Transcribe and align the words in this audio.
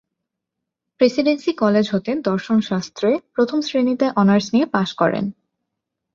Presidency 0.99 1.51
College 1.53 1.85
হতে 1.89 2.11
দর্শন 2.21 2.57
শাস্ত্রে 2.61 3.09
প্রথম 3.35 3.59
শ্রেনীতে 3.61 4.05
অনার্স 4.15 4.47
নিয়ে 4.53 4.67
পাশ 4.67 4.89
করেন। 4.93 5.25